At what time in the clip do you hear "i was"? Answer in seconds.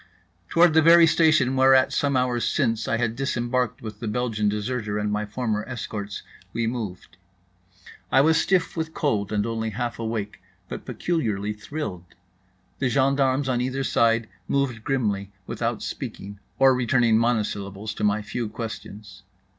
8.11-8.41